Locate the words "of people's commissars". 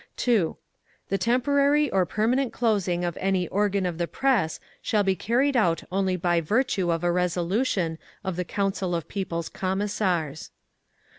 8.95-10.49